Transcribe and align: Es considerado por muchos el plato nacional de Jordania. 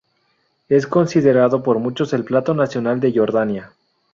Es 0.67 0.87
considerado 0.87 1.61
por 1.61 1.77
muchos 1.77 2.11
el 2.13 2.23
plato 2.25 2.55
nacional 2.55 2.99
de 2.99 3.13
Jordania. 3.15 3.71